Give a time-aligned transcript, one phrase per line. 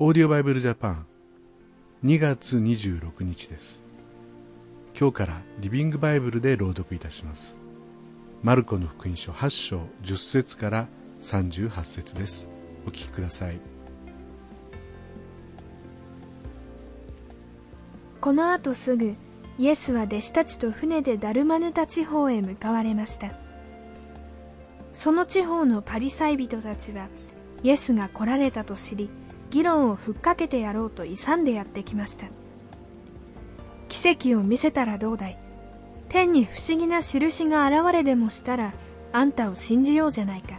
[0.00, 1.06] オーディオバイブルジャパン
[2.04, 3.82] 2月26日です。
[4.96, 7.58] 今日からリビングバイブルで朗読いたします。
[8.40, 10.88] マルコの福音書8章10節から
[11.20, 12.46] 38節です。
[12.86, 13.58] お聞きください。
[18.20, 19.16] この後すぐ
[19.58, 23.32] イエスは弟子たちと船でダルマヌタ地方へ向かわれました。
[24.92, 27.08] その地方のパリサイ人たちは
[27.64, 29.10] イエスが来られたと知り
[29.50, 32.26] 議論をふっかけてやろうと勇んでやってきました。
[33.88, 35.38] 奇跡を見せたらどうだい？
[36.08, 38.74] 天に不思議な印が現れでもしたら
[39.12, 40.58] あんたを信じようじゃないか。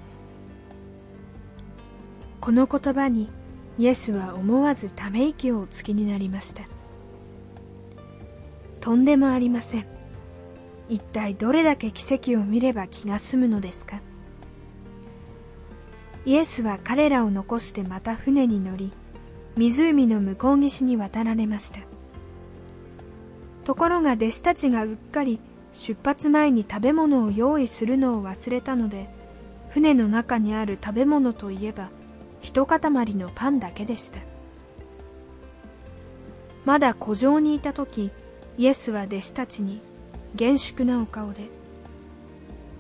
[2.42, 3.30] この言葉に
[3.78, 6.64] イエスは思わずため息をおつきになりました。
[8.80, 9.86] とんでもありません。
[10.88, 14.02] 一体どれだけ奇跡を見れば気が済むのですか？
[16.30, 18.92] イエスは彼らを残してまた船に乗り
[19.56, 21.80] 湖の向こう岸に渡られました。
[23.64, 25.40] ところが弟子たちがうっかり
[25.74, 29.10] 出発前に食べ物を用意するのを忘れたので
[29.70, 31.90] 船の中にある食べ物といえば
[32.42, 32.80] 一塊
[33.16, 34.20] のパンだけでした。
[36.64, 38.12] まだ湖上にいた時
[38.56, 39.82] イエスは弟子たちに
[40.36, 41.50] 厳粛なお顔で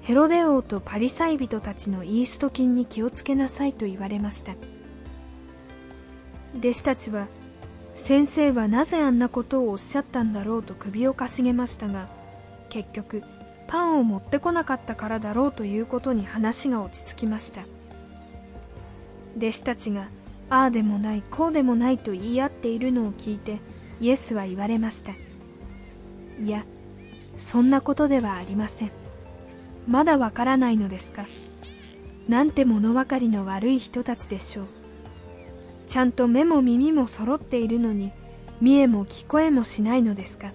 [0.01, 4.55] ヘロデ王とパリサイ人たちのイースト菌に気をつけなさいと言われました。
[6.57, 7.27] 弟子たちは
[7.93, 12.07] 先生はなぜあんなことをおっしゃったんだろうと首をかしげましたが
[12.69, 13.23] 結局
[13.67, 17.65] パンを持ってこなかったからだろうということに話が落ち着きました。
[19.37, 20.07] 弟子たちが
[20.49, 23.59] ああでもないこうでもないと言い合っているのを聞いて
[24.01, 25.11] イエスは言われました。
[26.41, 26.65] いや
[27.37, 28.91] そんなことではありません。
[29.89, 31.25] まだわからないのですか？
[32.27, 34.65] なんて物分かりの悪い人たちでしょう。
[35.87, 38.11] ちゃんと目も耳も揃っているのに
[38.61, 40.51] 見えも聞こえもしないのですか？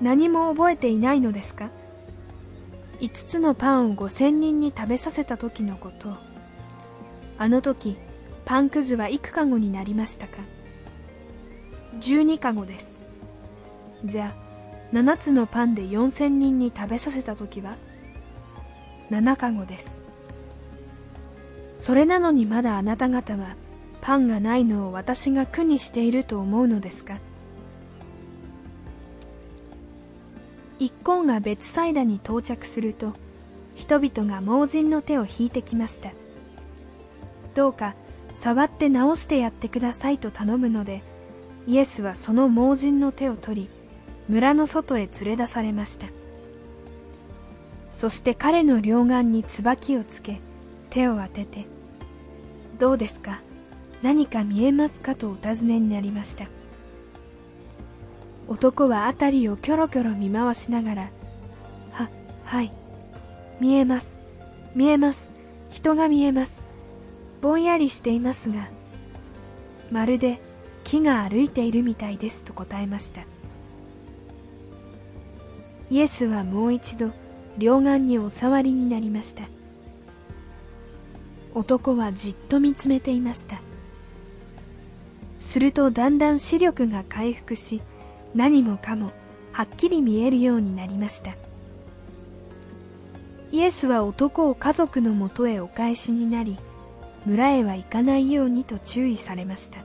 [0.00, 1.68] 何も覚えていないのですか
[3.00, 6.16] ？5つのパンを5000人に食べさせた時のこと。
[7.36, 7.98] あの時
[8.46, 10.38] パンくずは幾かごになりましたか
[12.00, 12.96] ？12かごです。
[14.02, 17.76] じゃあ7つのパンで4000人に食べさせた時は
[19.10, 20.02] 7かごです。
[21.74, 23.54] それなのにまだあなた方は
[24.00, 27.18] パンがないのを私が苦にしていると思うのですか？
[30.78, 33.12] 一行が別サイダに到着すると
[33.74, 36.12] 人々が盲人の手を引いてきました。
[37.54, 37.94] どうか
[38.34, 41.02] 触って直してやってくださいと頼むので
[41.66, 43.70] イエスはその盲人の手を取り
[44.28, 46.06] 村の外へ連れ出されました。
[47.96, 50.42] そして彼の両眼に椿をつけ
[50.90, 51.64] 手を当てて
[52.78, 53.40] 「どうですか？
[54.02, 56.46] 何か見えますか?」とお尋ねになりました。
[58.48, 61.10] 男は辺りをキョロキョロ見回しながら
[61.90, 62.10] 「は
[62.44, 62.72] はい。
[63.60, 64.20] 見えます。
[64.74, 65.32] 見えます。
[65.70, 66.66] 人が見えます。
[67.40, 68.68] ぼんやりしていますが
[69.90, 70.38] まるで
[70.84, 73.22] 木が歩いているみたいです」と答えました。
[75.88, 77.10] イエスはもう一度
[77.58, 79.44] 両眼にお触りになりました。
[81.54, 83.60] 男はじっと見つめていました。
[85.40, 87.80] するとだんだん視力が回復し
[88.34, 89.12] 何もかも
[89.52, 91.34] はっきり見えるようになりました。
[93.52, 96.58] イエスは男を家族のもとへお返しになり
[97.24, 99.78] 村へは行かないようにと注意されました。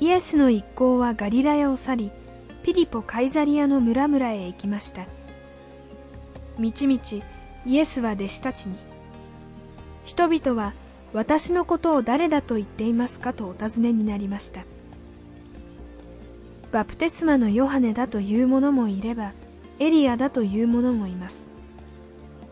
[0.00, 2.10] イエスの一行はガリラヤを去り
[2.62, 5.06] ピリポ・カイザリアの村々へ行きました。
[6.58, 7.22] みちみち
[7.66, 8.76] イエスは弟子たちに
[10.04, 10.74] 人々は
[11.12, 14.64] 私のことを誰だと言っていますかとお尋ねになりました。
[16.70, 19.32] バプテスマのヨハネだという者もいれば
[19.78, 21.46] エリアだという者もいます。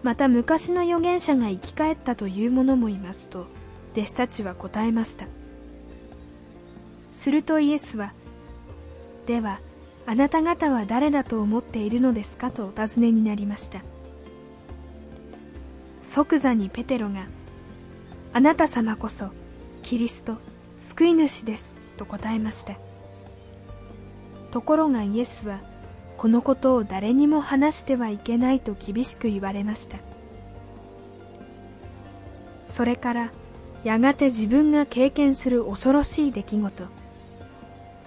[0.03, 3.47] また昔の預言者が生き返ったという者もいますと
[3.93, 5.27] 弟子たちは答えました。
[7.13, 8.13] するとイエスは
[9.27, 9.61] では
[10.07, 13.81] あなた方は誰だと思っているのですかとお尋ねになりました。
[16.03, 17.27] 即座にペテロが
[18.33, 19.29] あなた様こそ
[19.83, 20.39] キリスト
[20.79, 22.75] 救い主ですと答えました。
[24.51, 25.61] ところがイエスは
[26.17, 29.99] このことを誰にも話してはいけないと厳しく言われました。
[32.67, 33.33] それから
[33.85, 36.85] やがて自分が経験する恐ろしい出来事。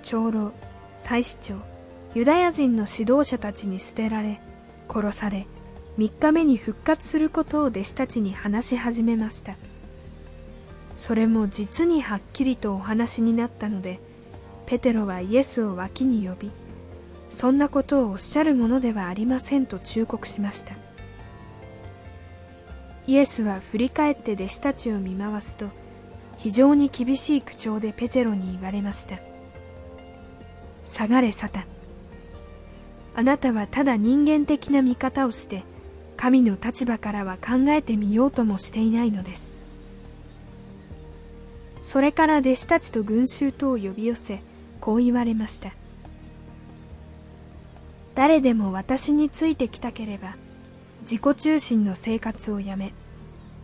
[0.01, 0.51] 長老
[0.93, 1.72] 祭司長
[2.15, 4.39] ユダヤ人の指導者たちに捨てられ
[4.87, 5.47] 殺され
[5.97, 9.55] 3日目に復活することを弟子たちに話し始めました。
[10.95, 13.99] それも実にはっきりとお話になったので
[14.67, 16.51] ペテロはイエスを脇に呼び
[17.29, 20.75] そんなことをおっしゃるものではありませんと忠告しました。
[23.07, 25.67] イエスは振り返って弟子たちを見回すと
[26.37, 29.17] 非常に厳しい口調でペテロに言われました。
[30.85, 31.72] 下がれサタン。
[33.15, 35.63] あなたはただ人間的な見方をして
[36.17, 39.55] 神の立場からは考えてみようともしていないのです。
[41.81, 44.41] それから弟子たちと群衆とを呼び寄せ
[44.79, 45.73] こう言われました。
[48.15, 50.35] 誰でも私についてきたければ
[51.01, 52.93] 自己中心の生活をやめ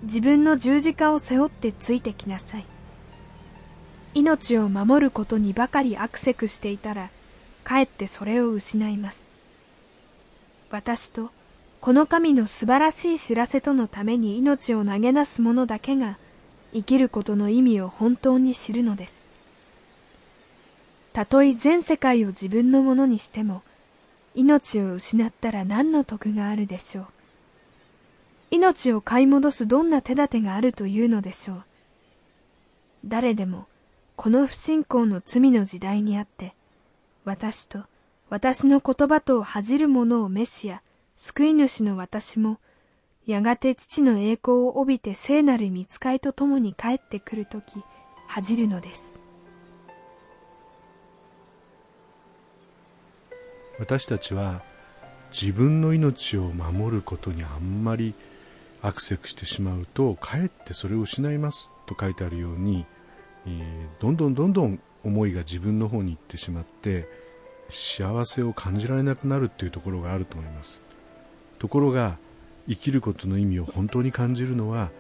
[0.04, 2.66] 自分の十字架を背負ってついてきなさい。
[4.16, 7.12] 命を守ることにばかりアクセクしていたら
[7.64, 9.29] かえってそれを失います。
[10.72, 11.32] 私と
[11.82, 16.18] この神の素晴らしい知らせとのために命を投げ出す者だけが
[16.74, 19.26] 生きることの意味を本当に知るのです。
[21.14, 23.64] たとえ全世界を自分のものにしても
[24.36, 27.06] 命を失ったら何の得があるでしょう。
[28.52, 31.64] 命を買い戻すどんな手立てがあるというのでしょう。
[33.06, 33.68] 誰でも
[34.16, 36.54] この不信仰の罪の時代にあって
[37.24, 37.86] 私と
[38.30, 40.82] 私の言葉と恥じる者を召しや
[41.16, 42.60] 救い主の私も
[43.26, 47.84] やがて父の栄光を帯びて聖なる見つかいと共に帰ってくるとき
[48.28, 49.16] 恥じるのです。
[53.80, 54.62] 私たちは
[55.32, 58.14] 自分の命を守ることにあんまり
[58.82, 62.86] アクセクしてしまうとかえってそれを失いますと書いてあるように、
[63.48, 67.08] えー、どんどんどんどん思いが自分の方に行ってしまって
[67.70, 70.82] 幸せを感じられなくなるっていうところがあると思います。
[71.60, 72.18] ところが
[72.68, 74.92] 生きることの意味を本当に感じるのは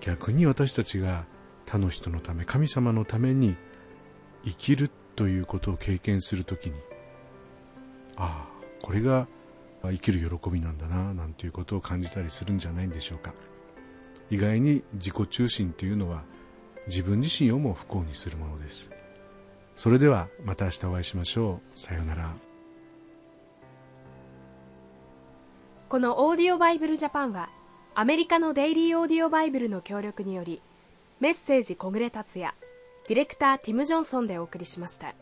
[0.00, 1.24] 逆に私たちが
[1.66, 3.56] 他の人のため神様のために
[4.44, 6.74] 生きるということを経験するときに
[8.16, 9.26] ああこれが
[9.82, 13.34] 生きる喜びなんだななんていうことを感じたりするんじゃないんでしょうか。
[14.30, 16.24] 意外に自己中心というのは
[16.86, 18.90] 自分自身をも不幸にするものです。
[19.76, 21.78] それではまた明日お会いしましょう。
[21.78, 22.30] さようなら。
[25.88, 27.50] このオーディオバイブルジャパンは
[27.94, 30.60] アメリカのデイリーオーディオバイブルの協力により
[31.20, 32.52] メッセージ小暮達也
[33.06, 35.14] ディレクターティム・ジョンソンでお送りしました。